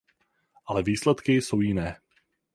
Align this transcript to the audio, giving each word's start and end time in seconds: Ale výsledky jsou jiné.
Ale 0.65 0.83
výsledky 0.83 1.33
jsou 1.41 1.61
jiné. 1.61 1.97